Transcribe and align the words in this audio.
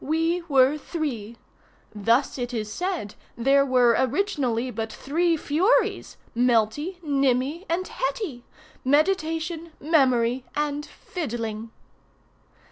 We 0.03 0.41
were 0.49 0.79
three. 0.79 1.37
Thus 1.93 2.39
it 2.39 2.55
is 2.55 2.73
said 2.73 3.13
there 3.37 3.63
were 3.63 3.95
originally 3.99 4.71
but 4.71 4.91
three 4.91 5.37
Furies—Melty, 5.37 6.97
Nimmy, 7.03 7.65
and 7.69 7.87
Hetty—Meditation, 7.87 9.73
Memory, 9.79 10.43
and 10.55 10.83
Fiddling. 10.87 11.69